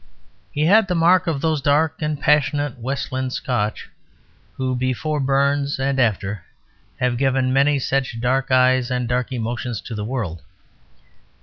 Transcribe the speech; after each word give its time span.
He 0.51 0.65
had 0.65 0.87
the 0.87 0.95
mark 0.95 1.27
of 1.27 1.41
those 1.41 1.61
dark 1.61 2.01
and 2.01 2.19
passionate 2.19 2.79
Westland 2.79 3.33
Scotch, 3.33 3.87
who 4.55 4.75
before 4.75 5.19
Burns 5.19 5.77
and 5.79 5.99
after 5.99 6.43
have 6.99 7.19
given 7.19 7.53
many 7.53 7.77
such 7.77 8.19
dark 8.19 8.49
eyes 8.49 8.89
and 8.89 9.07
dark 9.07 9.31
emotions 9.31 9.79
to 9.81 9.93
the 9.93 10.03
world. 10.03 10.41